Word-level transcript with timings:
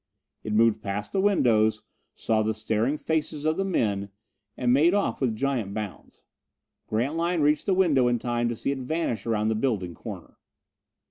It 0.43 0.51
moved 0.53 0.81
past 0.81 1.11
the 1.13 1.21
windows, 1.21 1.83
saw 2.15 2.41
the 2.41 2.55
staring 2.55 2.97
faces 2.97 3.45
of 3.45 3.55
the 3.55 3.63
men, 3.63 4.09
and 4.57 4.73
made 4.73 4.95
off 4.95 5.21
with 5.21 5.35
giant 5.35 5.75
bounds. 5.75 6.23
Grantline 6.87 7.41
reached 7.41 7.67
the 7.67 7.75
window 7.75 8.07
in 8.07 8.17
time 8.17 8.49
to 8.49 8.55
see 8.55 8.71
it 8.71 8.79
vanish 8.79 9.27
around 9.27 9.49
the 9.49 9.53
building 9.53 9.93
corner. 9.93 10.37